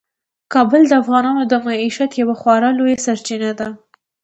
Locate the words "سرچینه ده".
3.05-3.67